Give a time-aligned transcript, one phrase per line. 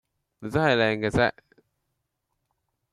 [0.39, 1.31] 你真係靚嘅啫